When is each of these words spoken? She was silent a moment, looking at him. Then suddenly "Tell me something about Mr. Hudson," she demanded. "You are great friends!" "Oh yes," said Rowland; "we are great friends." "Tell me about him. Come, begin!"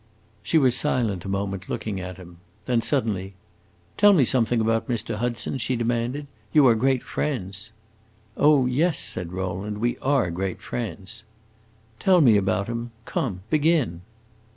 She 0.41 0.57
was 0.57 0.75
silent 0.75 1.25
a 1.25 1.29
moment, 1.29 1.69
looking 1.69 1.99
at 2.01 2.17
him. 2.17 2.37
Then 2.65 2.81
suddenly 2.81 3.35
"Tell 3.97 4.13
me 4.13 4.25
something 4.25 4.59
about 4.59 4.87
Mr. 4.89 5.17
Hudson," 5.17 5.59
she 5.59 5.75
demanded. 5.75 6.25
"You 6.51 6.65
are 6.65 6.73
great 6.73 7.03
friends!" 7.03 7.69
"Oh 8.35 8.65
yes," 8.65 8.97
said 8.97 9.31
Rowland; 9.31 9.77
"we 9.77 9.99
are 9.99 10.31
great 10.31 10.59
friends." 10.59 11.23
"Tell 11.99 12.19
me 12.19 12.35
about 12.35 12.65
him. 12.65 12.89
Come, 13.05 13.41
begin!" 13.51 14.01